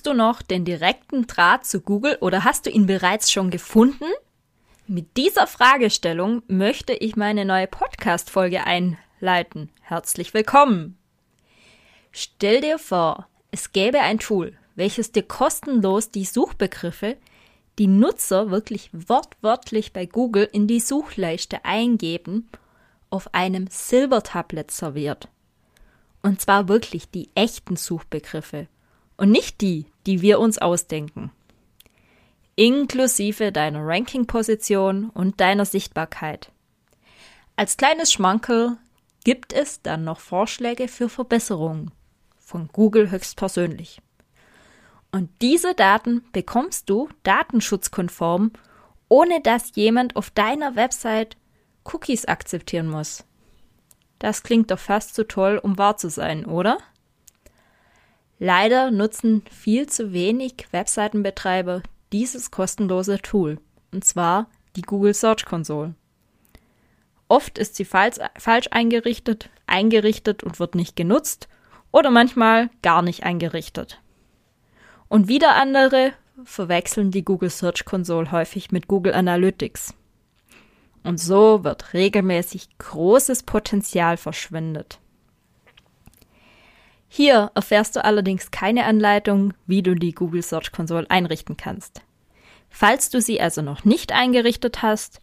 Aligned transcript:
Suchst 0.00 0.06
du 0.06 0.14
noch 0.14 0.40
den 0.40 0.64
direkten 0.64 1.26
Draht 1.26 1.66
zu 1.66 1.82
Google 1.82 2.16
oder 2.22 2.42
hast 2.42 2.64
du 2.64 2.70
ihn 2.70 2.86
bereits 2.86 3.30
schon 3.30 3.50
gefunden? 3.50 4.06
Mit 4.86 5.18
dieser 5.18 5.46
Fragestellung 5.46 6.42
möchte 6.48 6.94
ich 6.94 7.16
meine 7.16 7.44
neue 7.44 7.66
Podcast-Folge 7.66 8.64
einleiten. 8.64 9.68
Herzlich 9.82 10.32
willkommen! 10.32 10.96
Stell 12.12 12.62
dir 12.62 12.78
vor, 12.78 13.28
es 13.50 13.72
gäbe 13.72 14.00
ein 14.00 14.18
Tool, 14.18 14.56
welches 14.74 15.12
dir 15.12 15.22
kostenlos 15.22 16.10
die 16.10 16.24
Suchbegriffe, 16.24 17.18
die 17.78 17.86
Nutzer 17.86 18.50
wirklich 18.50 18.88
wortwörtlich 18.94 19.92
bei 19.92 20.06
Google 20.06 20.48
in 20.50 20.66
die 20.66 20.80
Suchleiste 20.80 21.66
eingeben, 21.66 22.48
auf 23.10 23.34
einem 23.34 23.66
Silbertablett 23.66 24.70
serviert. 24.70 25.28
Und 26.22 26.40
zwar 26.40 26.68
wirklich 26.68 27.10
die 27.10 27.28
echten 27.34 27.76
Suchbegriffe 27.76 28.66
und 29.20 29.30
nicht 29.30 29.60
die, 29.60 29.84
die 30.06 30.22
wir 30.22 30.40
uns 30.40 30.56
ausdenken. 30.56 31.30
Inklusive 32.56 33.52
deiner 33.52 33.86
Ranking-Position 33.86 35.10
und 35.10 35.40
deiner 35.42 35.66
Sichtbarkeit. 35.66 36.50
Als 37.54 37.76
kleines 37.76 38.10
Schmankerl 38.10 38.78
gibt 39.22 39.52
es 39.52 39.82
dann 39.82 40.04
noch 40.04 40.20
Vorschläge 40.20 40.88
für 40.88 41.10
Verbesserungen 41.10 41.90
von 42.38 42.68
Google 42.72 43.10
höchstpersönlich. 43.10 44.00
Und 45.12 45.28
diese 45.42 45.74
Daten 45.74 46.22
bekommst 46.32 46.88
du 46.88 47.10
datenschutzkonform, 47.22 48.52
ohne 49.10 49.42
dass 49.42 49.76
jemand 49.76 50.16
auf 50.16 50.30
deiner 50.30 50.76
Website 50.76 51.36
Cookies 51.84 52.24
akzeptieren 52.24 52.88
muss. 52.88 53.24
Das 54.18 54.42
klingt 54.42 54.70
doch 54.70 54.78
fast 54.78 55.14
zu 55.14 55.28
toll, 55.28 55.58
um 55.62 55.76
wahr 55.76 55.98
zu 55.98 56.08
sein, 56.08 56.46
oder? 56.46 56.78
Leider 58.42 58.90
nutzen 58.90 59.42
viel 59.50 59.86
zu 59.86 60.14
wenig 60.14 60.68
Webseitenbetreiber 60.70 61.82
dieses 62.10 62.50
kostenlose 62.50 63.18
Tool, 63.18 63.58
und 63.92 64.02
zwar 64.02 64.48
die 64.76 64.82
Google 64.82 65.12
Search 65.12 65.44
Console. 65.44 65.94
Oft 67.28 67.58
ist 67.58 67.76
sie 67.76 67.84
falsch, 67.84 68.16
falsch 68.38 68.68
eingerichtet, 68.70 69.50
eingerichtet 69.66 70.42
und 70.42 70.58
wird 70.58 70.74
nicht 70.74 70.96
genutzt 70.96 71.48
oder 71.92 72.10
manchmal 72.10 72.70
gar 72.80 73.02
nicht 73.02 73.24
eingerichtet. 73.24 74.00
Und 75.08 75.28
wieder 75.28 75.56
andere 75.56 76.14
verwechseln 76.42 77.10
die 77.10 77.24
Google 77.24 77.50
Search 77.50 77.84
Console 77.84 78.32
häufig 78.32 78.70
mit 78.70 78.88
Google 78.88 79.12
Analytics. 79.12 79.92
Und 81.02 81.20
so 81.20 81.62
wird 81.62 81.92
regelmäßig 81.92 82.78
großes 82.78 83.42
Potenzial 83.42 84.16
verschwendet. 84.16 84.98
Hier 87.12 87.50
erfährst 87.56 87.96
du 87.96 88.04
allerdings 88.04 88.52
keine 88.52 88.84
Anleitung, 88.84 89.52
wie 89.66 89.82
du 89.82 89.96
die 89.96 90.12
Google 90.12 90.42
Search 90.42 90.70
Console 90.70 91.10
einrichten 91.10 91.56
kannst. 91.56 92.02
Falls 92.68 93.10
du 93.10 93.20
sie 93.20 93.40
also 93.40 93.62
noch 93.62 93.84
nicht 93.84 94.12
eingerichtet 94.12 94.82
hast, 94.82 95.18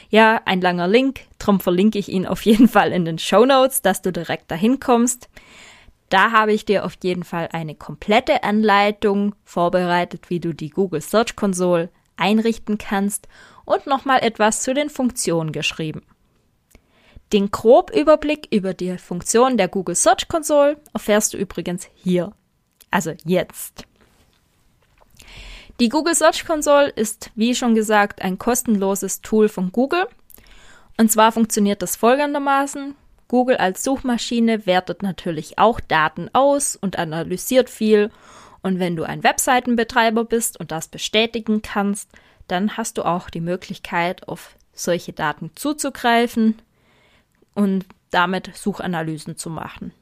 Ja, 0.08 0.40
ein 0.46 0.62
langer 0.62 0.88
Link, 0.88 1.20
drum 1.38 1.60
verlinke 1.60 1.98
ich 1.98 2.08
ihn 2.08 2.26
auf 2.26 2.40
jeden 2.46 2.68
Fall 2.68 2.92
in 2.92 3.04
den 3.04 3.18
Show 3.18 3.44
Notes, 3.44 3.82
dass 3.82 4.00
du 4.00 4.10
direkt 4.10 4.50
dahin 4.50 4.80
kommst. 4.80 5.28
Da 6.14 6.30
habe 6.30 6.52
ich 6.52 6.64
dir 6.64 6.84
auf 6.84 6.96
jeden 7.02 7.24
Fall 7.24 7.48
eine 7.50 7.74
komplette 7.74 8.44
Anleitung 8.44 9.34
vorbereitet, 9.42 10.30
wie 10.30 10.38
du 10.38 10.54
die 10.54 10.70
Google 10.70 11.00
Search 11.00 11.34
Console 11.34 11.90
einrichten 12.14 12.78
kannst 12.78 13.26
und 13.64 13.88
nochmal 13.88 14.20
etwas 14.22 14.62
zu 14.62 14.74
den 14.74 14.90
Funktionen 14.90 15.50
geschrieben. 15.50 16.02
Den 17.32 17.50
Grobüberblick 17.50 18.46
über 18.54 18.74
die 18.74 18.96
Funktionen 18.96 19.56
der 19.56 19.66
Google 19.66 19.96
Search 19.96 20.28
Console 20.28 20.80
erfährst 20.92 21.34
du 21.34 21.36
übrigens 21.36 21.88
hier. 21.94 22.32
Also 22.92 23.14
jetzt. 23.24 23.84
Die 25.80 25.88
Google 25.88 26.14
Search 26.14 26.46
Console 26.46 26.90
ist, 26.90 27.32
wie 27.34 27.56
schon 27.56 27.74
gesagt, 27.74 28.22
ein 28.22 28.38
kostenloses 28.38 29.20
Tool 29.20 29.48
von 29.48 29.72
Google. 29.72 30.06
Und 30.96 31.10
zwar 31.10 31.32
funktioniert 31.32 31.82
das 31.82 31.96
folgendermaßen. 31.96 32.94
Google 33.34 33.56
als 33.56 33.82
Suchmaschine 33.82 34.64
wertet 34.64 35.02
natürlich 35.02 35.58
auch 35.58 35.80
Daten 35.80 36.30
aus 36.32 36.76
und 36.76 37.00
analysiert 37.00 37.68
viel. 37.68 38.12
Und 38.62 38.78
wenn 38.78 38.94
du 38.94 39.02
ein 39.02 39.24
Webseitenbetreiber 39.24 40.24
bist 40.24 40.60
und 40.60 40.70
das 40.70 40.86
bestätigen 40.86 41.60
kannst, 41.60 42.08
dann 42.46 42.76
hast 42.76 42.96
du 42.96 43.02
auch 43.02 43.30
die 43.30 43.40
Möglichkeit, 43.40 44.28
auf 44.28 44.54
solche 44.72 45.12
Daten 45.12 45.50
zuzugreifen 45.56 46.62
und 47.56 47.86
damit 48.12 48.54
Suchanalysen 48.54 49.36
zu 49.36 49.50
machen. 49.50 49.92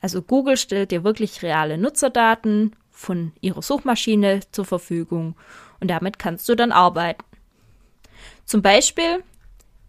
Also 0.00 0.22
Google 0.22 0.56
stellt 0.56 0.90
dir 0.90 1.04
wirklich 1.04 1.42
reale 1.42 1.76
Nutzerdaten 1.76 2.74
von 2.90 3.32
ihrer 3.42 3.60
Suchmaschine 3.60 4.40
zur 4.52 4.64
Verfügung 4.64 5.36
und 5.80 5.88
damit 5.88 6.18
kannst 6.18 6.48
du 6.48 6.54
dann 6.54 6.72
arbeiten. 6.72 7.24
Zum 8.46 8.62
Beispiel 8.62 9.22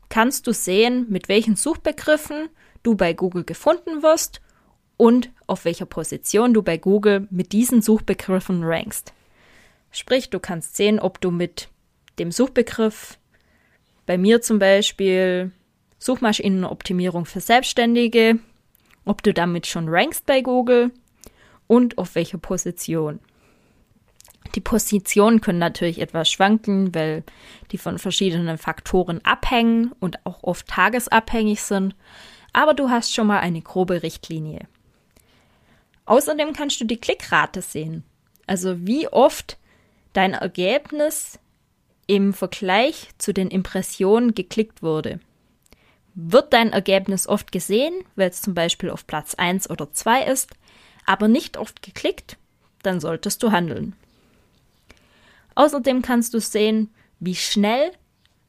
kannst 0.09 0.47
du 0.47 0.53
sehen, 0.53 1.05
mit 1.09 1.29
welchen 1.29 1.55
Suchbegriffen 1.55 2.49
du 2.83 2.95
bei 2.95 3.13
Google 3.13 3.43
gefunden 3.43 4.03
wirst 4.03 4.41
und 4.97 5.31
auf 5.47 5.65
welcher 5.65 5.85
Position 5.85 6.53
du 6.53 6.61
bei 6.61 6.77
Google 6.77 7.27
mit 7.29 7.51
diesen 7.51 7.81
Suchbegriffen 7.81 8.63
rankst. 8.63 9.13
Sprich, 9.91 10.29
du 10.29 10.39
kannst 10.39 10.75
sehen, 10.75 10.99
ob 10.99 11.21
du 11.21 11.31
mit 11.31 11.69
dem 12.19 12.31
Suchbegriff 12.31 13.17
bei 14.05 14.17
mir 14.17 14.41
zum 14.41 14.59
Beispiel 14.59 15.51
Suchmaschinenoptimierung 15.99 17.25
für 17.25 17.41
Selbstständige, 17.41 18.39
ob 19.05 19.23
du 19.23 19.33
damit 19.33 19.67
schon 19.67 19.87
rankst 19.87 20.25
bei 20.25 20.41
Google 20.41 20.91
und 21.67 21.97
auf 21.97 22.15
welcher 22.15 22.37
Position. 22.37 23.19
Die 24.59 24.63
Positionen 24.63 25.39
können 25.39 25.57
natürlich 25.57 26.01
etwas 26.01 26.29
schwanken, 26.29 26.93
weil 26.93 27.23
die 27.71 27.77
von 27.77 27.97
verschiedenen 27.97 28.57
Faktoren 28.57 29.23
abhängen 29.23 29.93
und 30.01 30.25
auch 30.25 30.43
oft 30.43 30.67
tagesabhängig 30.67 31.61
sind, 31.61 31.95
aber 32.51 32.73
du 32.73 32.89
hast 32.89 33.15
schon 33.15 33.27
mal 33.27 33.39
eine 33.39 33.61
grobe 33.61 34.03
Richtlinie. 34.03 34.67
Außerdem 36.03 36.51
kannst 36.51 36.81
du 36.81 36.85
die 36.85 36.99
Klickrate 36.99 37.61
sehen, 37.61 38.03
also 38.47 38.85
wie 38.85 39.07
oft 39.07 39.57
dein 40.11 40.33
Ergebnis 40.33 41.39
im 42.05 42.33
Vergleich 42.33 43.11
zu 43.17 43.33
den 43.33 43.47
Impressionen 43.47 44.35
geklickt 44.35 44.83
wurde. 44.83 45.21
Wird 46.15 46.51
dein 46.51 46.73
Ergebnis 46.73 47.29
oft 47.29 47.53
gesehen, 47.53 47.93
weil 48.17 48.27
es 48.29 48.41
zum 48.41 48.55
Beispiel 48.55 48.89
auf 48.89 49.07
Platz 49.07 49.35
1 49.35 49.69
oder 49.69 49.93
2 49.93 50.23
ist, 50.25 50.51
aber 51.05 51.29
nicht 51.29 51.55
oft 51.55 51.81
geklickt, 51.81 52.35
dann 52.83 52.99
solltest 52.99 53.41
du 53.41 53.53
handeln. 53.53 53.95
Außerdem 55.59 56.01
kannst 56.01 56.33
du 56.33 56.39
sehen, 56.39 56.89
wie 57.19 57.35
schnell 57.35 57.91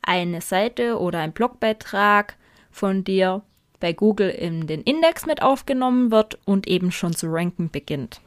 eine 0.01 0.41
Seite 0.41 0.97
oder 0.97 1.19
ein 1.19 1.33
Blogbeitrag 1.33 2.37
von 2.71 3.03
dir 3.03 3.43
bei 3.81 3.93
Google 3.93 4.31
in 4.31 4.69
den 4.69 4.83
Index 4.83 5.27
mit 5.27 5.43
aufgenommen 5.43 6.13
wird 6.13 6.39
und 6.45 6.69
eben 6.69 6.93
schon 6.93 7.17
zu 7.17 7.27
ranken 7.27 7.69
beginnt. 7.69 8.21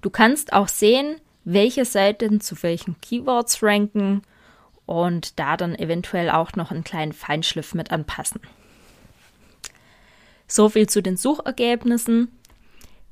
Du 0.00 0.08
kannst 0.08 0.54
auch 0.54 0.68
sehen, 0.68 1.20
welche 1.44 1.84
Seiten 1.84 2.40
zu 2.40 2.62
welchen 2.62 2.98
Keywords 3.02 3.62
ranken 3.62 4.22
und 4.86 5.38
da 5.38 5.58
dann 5.58 5.74
eventuell 5.74 6.30
auch 6.30 6.54
noch 6.54 6.70
einen 6.70 6.84
kleinen 6.84 7.12
Feinschliff 7.12 7.74
mit 7.74 7.92
anpassen. 7.92 8.40
So 10.46 10.70
viel 10.70 10.88
zu 10.88 11.02
den 11.02 11.18
Suchergebnissen. 11.18 12.28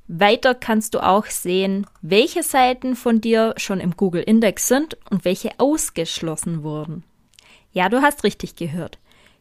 Weiter 0.08 0.54
kannst 0.54 0.94
du 0.94 1.00
auch 1.00 1.26
sehen, 1.26 1.86
welche 2.00 2.42
Seiten 2.42 2.96
von 2.96 3.20
dir 3.20 3.52
schon 3.58 3.78
im 3.78 3.94
Google 3.94 4.22
Index 4.22 4.66
sind 4.66 4.96
und 5.10 5.26
welche 5.26 5.50
ausgeschlossen 5.58 6.62
wurden. 6.62 7.04
Ja, 7.72 7.90
du 7.90 8.00
hast 8.00 8.24
richtig 8.24 8.56
gehört. 8.56 8.98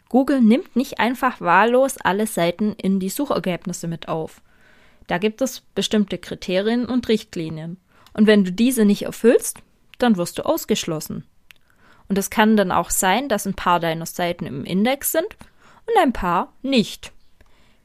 Google 0.09 0.41
nimmt 0.41 0.75
nicht 0.75 0.99
einfach 0.99 1.39
wahllos 1.39 1.97
alle 1.97 2.27
Seiten 2.27 2.73
in 2.73 2.99
die 2.99 3.09
Suchergebnisse 3.09 3.87
mit 3.87 4.09
auf. 4.09 4.41
Da 5.07 5.17
gibt 5.17 5.41
es 5.41 5.61
bestimmte 5.73 6.17
Kriterien 6.17 6.85
und 6.85 7.07
Richtlinien. 7.07 7.77
Und 8.13 8.27
wenn 8.27 8.43
du 8.43 8.51
diese 8.51 8.83
nicht 8.83 9.03
erfüllst, 9.03 9.59
dann 9.99 10.17
wirst 10.17 10.37
du 10.37 10.45
ausgeschlossen. 10.45 11.23
Und 12.09 12.17
es 12.17 12.29
kann 12.29 12.57
dann 12.57 12.73
auch 12.73 12.89
sein, 12.89 13.29
dass 13.29 13.47
ein 13.47 13.53
paar 13.53 13.79
deiner 13.79 14.05
Seiten 14.05 14.45
im 14.45 14.65
Index 14.65 15.13
sind 15.13 15.27
und 15.85 16.01
ein 16.01 16.13
paar 16.13 16.51
nicht. 16.61 17.13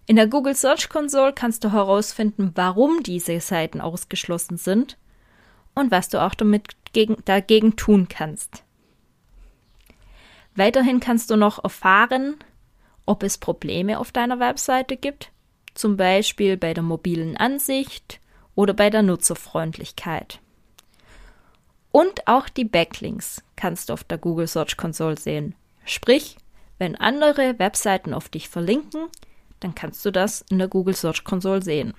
In 0.07 0.17
der 0.17 0.27
Google 0.27 0.55
Search 0.55 0.89
Console 0.89 1.33
kannst 1.33 1.63
du 1.65 1.73
herausfinden, 1.73 2.53
warum 2.55 3.03
diese 3.03 3.41
Seiten 3.41 3.81
ausgeschlossen 3.81 4.57
sind 4.57 4.99
und 5.75 5.91
was 5.91 6.09
du 6.09 6.21
auch 6.21 6.35
damit 6.35 6.77
gegen, 6.93 7.17
dagegen 7.25 7.77
tun 7.77 8.09
kannst. 8.09 8.65
Weiterhin 10.55 11.01
kannst 11.01 11.31
du 11.31 11.37
noch 11.37 11.63
erfahren, 11.63 12.37
ob 13.07 13.23
es 13.23 13.39
Probleme 13.39 13.99
auf 13.99 14.13
deiner 14.13 14.39
Webseite 14.39 14.97
gibt, 14.97 15.31
zum 15.75 15.97
Beispiel 15.97 16.57
bei 16.57 16.75
der 16.75 16.83
mobilen 16.83 17.37
Ansicht 17.37 18.21
oder 18.55 18.75
bei 18.75 18.91
der 18.91 19.03
Nutzerfreundlichkeit. 19.03 20.41
Und 21.91 22.27
auch 22.27 22.49
die 22.49 22.65
Backlinks 22.65 23.43
kannst 23.57 23.89
du 23.89 23.93
auf 23.93 24.05
der 24.05 24.19
Google 24.19 24.47
Search 24.47 24.77
Console 24.77 25.19
sehen. 25.19 25.55
Sprich, 25.85 26.37
wenn 26.79 26.97
andere 26.97 27.59
Webseiten 27.59 28.15
auf 28.15 28.29
dich 28.29 28.49
verlinken, 28.49 29.09
dann 29.63 29.75
kannst 29.75 30.05
du 30.05 30.11
das 30.11 30.45
in 30.51 30.59
der 30.59 30.69
Google 30.69 30.95
Search 30.95 31.25
Console 31.25 31.63
sehen. 31.63 31.95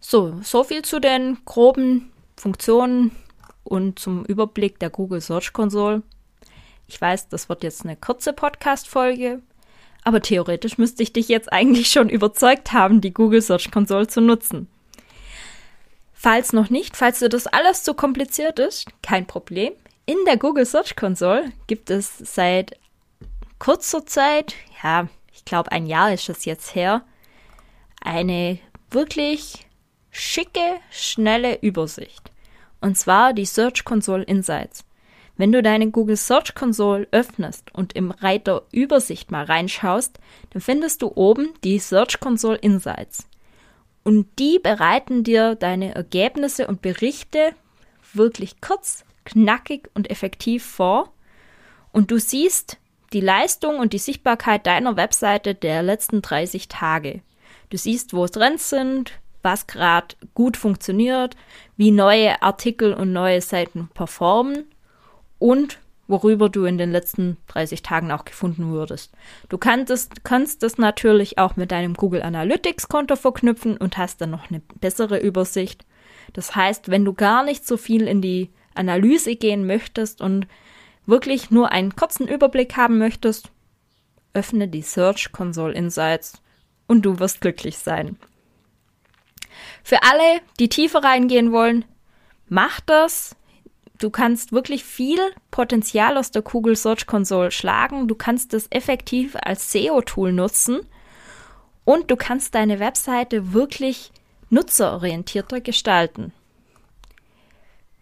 So, 0.00 0.40
so 0.42 0.64
viel 0.64 0.82
zu 0.82 1.00
den 1.00 1.38
groben 1.44 2.12
Funktionen 2.36 3.12
und 3.64 3.98
zum 3.98 4.24
Überblick 4.24 4.78
der 4.78 4.90
Google 4.90 5.20
Search 5.20 5.52
Console. 5.52 6.02
Ich 6.86 7.00
weiß, 7.00 7.28
das 7.28 7.48
wird 7.48 7.62
jetzt 7.62 7.84
eine 7.84 7.96
kurze 7.96 8.32
Podcast-Folge, 8.32 9.42
aber 10.04 10.22
theoretisch 10.22 10.78
müsste 10.78 11.02
ich 11.02 11.12
dich 11.12 11.28
jetzt 11.28 11.52
eigentlich 11.52 11.88
schon 11.88 12.08
überzeugt 12.08 12.72
haben, 12.72 13.00
die 13.00 13.12
Google 13.12 13.42
Search 13.42 13.70
Console 13.70 14.06
zu 14.06 14.20
nutzen. 14.20 14.68
Falls 16.14 16.52
noch 16.52 16.70
nicht, 16.70 16.96
falls 16.96 17.18
dir 17.18 17.28
das 17.28 17.46
alles 17.46 17.82
zu 17.82 17.94
kompliziert 17.94 18.58
ist, 18.58 18.86
kein 19.02 19.26
Problem. 19.26 19.72
In 20.06 20.16
der 20.26 20.38
Google 20.38 20.64
Search 20.64 20.96
Console 20.96 21.52
gibt 21.66 21.90
es 21.90 22.16
seit 22.18 22.78
kurzer 23.58 24.06
Zeit, 24.06 24.54
ja, 24.82 25.08
ich 25.38 25.44
glaube 25.44 25.70
ein 25.70 25.86
Jahr 25.86 26.12
ist 26.12 26.28
es 26.28 26.44
jetzt 26.44 26.74
her, 26.74 27.02
eine 28.02 28.58
wirklich 28.90 29.66
schicke, 30.10 30.80
schnelle 30.90 31.60
Übersicht. 31.60 32.32
Und 32.80 32.98
zwar 32.98 33.32
die 33.32 33.46
Search 33.46 33.84
Console 33.84 34.24
Insights. 34.24 34.84
Wenn 35.36 35.52
du 35.52 35.62
deine 35.62 35.92
Google 35.92 36.16
Search 36.16 36.56
Console 36.56 37.06
öffnest 37.12 37.72
und 37.72 37.92
im 37.92 38.10
Reiter 38.10 38.64
Übersicht 38.72 39.30
mal 39.30 39.44
reinschaust, 39.44 40.18
dann 40.50 40.60
findest 40.60 41.02
du 41.02 41.12
oben 41.14 41.54
die 41.62 41.78
Search 41.78 42.18
Console 42.18 42.58
Insights. 42.58 43.28
Und 44.02 44.26
die 44.40 44.58
bereiten 44.58 45.22
dir 45.22 45.54
deine 45.54 45.94
Ergebnisse 45.94 46.66
und 46.66 46.82
Berichte 46.82 47.52
wirklich 48.12 48.60
kurz, 48.60 49.04
knackig 49.24 49.88
und 49.94 50.10
effektiv 50.10 50.64
vor. 50.64 51.12
Und 51.92 52.10
du 52.10 52.18
siehst 52.18 52.78
die 53.12 53.20
Leistung 53.20 53.78
und 53.78 53.92
die 53.92 53.98
Sichtbarkeit 53.98 54.66
deiner 54.66 54.96
Webseite 54.96 55.54
der 55.54 55.82
letzten 55.82 56.22
30 56.22 56.68
Tage. 56.68 57.22
Du 57.70 57.76
siehst, 57.76 58.12
wo 58.12 58.26
Trends 58.26 58.70
sind, 58.70 59.12
was 59.42 59.66
gerade 59.66 60.14
gut 60.34 60.56
funktioniert, 60.56 61.36
wie 61.76 61.90
neue 61.90 62.42
Artikel 62.42 62.92
und 62.92 63.12
neue 63.12 63.40
Seiten 63.40 63.88
performen 63.94 64.64
und 65.38 65.78
worüber 66.06 66.48
du 66.48 66.64
in 66.64 66.78
den 66.78 66.90
letzten 66.90 67.36
30 67.48 67.82
Tagen 67.82 68.10
auch 68.10 68.24
gefunden 68.24 68.70
wurdest. 68.70 69.12
Du 69.50 69.58
kannst, 69.58 70.24
kannst 70.24 70.62
das 70.62 70.78
natürlich 70.78 71.38
auch 71.38 71.56
mit 71.56 71.70
deinem 71.70 71.94
Google 71.94 72.22
Analytics 72.22 72.88
Konto 72.88 73.14
verknüpfen 73.14 73.76
und 73.76 73.98
hast 73.98 74.20
dann 74.20 74.30
noch 74.30 74.50
eine 74.50 74.60
bessere 74.80 75.18
Übersicht. 75.18 75.84
Das 76.32 76.56
heißt, 76.56 76.90
wenn 76.90 77.04
du 77.04 77.12
gar 77.12 77.44
nicht 77.44 77.66
so 77.66 77.76
viel 77.76 78.08
in 78.08 78.22
die 78.22 78.50
Analyse 78.74 79.36
gehen 79.36 79.66
möchtest 79.66 80.20
und 80.20 80.46
wirklich 81.08 81.50
nur 81.50 81.72
einen 81.72 81.96
kurzen 81.96 82.28
Überblick 82.28 82.76
haben 82.76 82.98
möchtest, 82.98 83.50
öffne 84.34 84.68
die 84.68 84.82
Search 84.82 85.32
Console 85.32 85.74
Insights 85.74 86.40
und 86.86 87.02
du 87.02 87.18
wirst 87.18 87.40
glücklich 87.40 87.78
sein. 87.78 88.16
Für 89.82 90.02
alle, 90.02 90.40
die 90.60 90.68
tiefer 90.68 91.02
reingehen 91.02 91.50
wollen, 91.50 91.84
mach 92.48 92.80
das 92.80 93.34
du 93.98 94.10
kannst 94.10 94.52
wirklich 94.52 94.84
viel 94.84 95.18
Potenzial 95.50 96.16
aus 96.16 96.30
der 96.30 96.42
Google 96.42 96.76
Search 96.76 97.06
Console 97.06 97.50
schlagen. 97.50 98.08
Du 98.08 98.14
kannst 98.14 98.54
es 98.54 98.68
effektiv 98.70 99.36
als 99.40 99.72
SEO-Tool 99.72 100.32
nutzen 100.32 100.80
und 101.84 102.10
du 102.10 102.16
kannst 102.16 102.54
deine 102.54 102.80
Webseite 102.80 103.52
wirklich 103.52 104.12
nutzerorientierter 104.50 105.60
gestalten. 105.60 106.32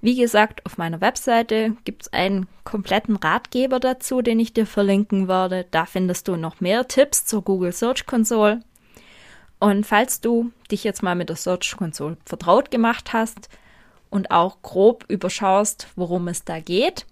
Wie 0.00 0.16
gesagt, 0.16 0.64
auf 0.66 0.78
meiner 0.78 1.00
Webseite 1.00 1.76
gibt 1.84 2.02
es 2.02 2.12
einen 2.12 2.46
kompletten 2.64 3.16
Ratgeber 3.16 3.80
dazu, 3.80 4.22
den 4.22 4.38
ich 4.38 4.52
dir 4.52 4.66
verlinken 4.66 5.26
werde. 5.26 5.66
Da 5.70 5.86
findest 5.86 6.28
du 6.28 6.36
noch 6.36 6.60
mehr 6.60 6.86
Tipps 6.86 7.24
zur 7.24 7.42
Google 7.42 7.72
Search 7.72 8.06
Console. 8.06 8.60
Und 9.58 9.86
falls 9.86 10.20
du 10.20 10.52
dich 10.70 10.84
jetzt 10.84 11.02
mal 11.02 11.14
mit 11.14 11.28
der 11.28 11.36
Search 11.36 11.76
Console 11.76 12.18
vertraut 12.24 12.70
gemacht 12.70 13.12
hast, 13.12 13.48
und 14.10 14.30
auch 14.30 14.62
grob 14.62 15.04
überschaust, 15.08 15.88
worum 15.96 16.28
es 16.28 16.44
da 16.44 16.60
geht, 16.60 17.06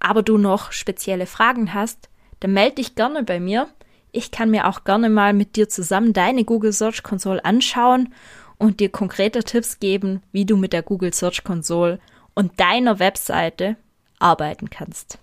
aber 0.00 0.22
du 0.22 0.38
noch 0.38 0.72
spezielle 0.72 1.26
Fragen 1.26 1.74
hast, 1.74 2.08
dann 2.40 2.52
melde 2.52 2.76
dich 2.76 2.94
gerne 2.94 3.22
bei 3.22 3.40
mir. 3.40 3.68
Ich 4.12 4.30
kann 4.30 4.50
mir 4.50 4.66
auch 4.66 4.84
gerne 4.84 5.10
mal 5.10 5.34
mit 5.34 5.56
dir 5.56 5.68
zusammen 5.68 6.12
deine 6.12 6.44
Google 6.44 6.72
Search 6.72 7.02
Console 7.02 7.44
anschauen 7.44 8.14
und 8.56 8.80
dir 8.80 8.88
konkrete 8.88 9.44
Tipps 9.44 9.80
geben, 9.80 10.22
wie 10.32 10.44
du 10.44 10.56
mit 10.56 10.72
der 10.72 10.82
Google 10.82 11.12
Search 11.12 11.44
Console 11.44 12.00
und 12.38 12.60
deiner 12.60 13.00
Webseite 13.00 13.74
arbeiten 14.20 14.70
kannst. 14.70 15.18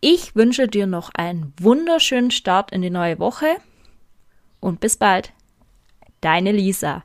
Ich 0.00 0.34
wünsche 0.34 0.66
dir 0.66 0.88
noch 0.88 1.10
einen 1.14 1.52
wunderschönen 1.60 2.32
Start 2.32 2.72
in 2.72 2.82
die 2.82 2.90
neue 2.90 3.20
Woche 3.20 3.46
und 4.58 4.80
bis 4.80 4.96
bald. 4.96 5.32
Deine 6.20 6.50
Lisa. 6.50 7.04